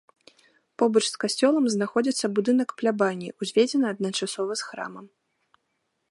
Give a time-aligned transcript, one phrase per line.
[0.81, 5.05] Побач з касцёлам знаходзіцца будынак плябаніі, узведзены адначасова з храмам.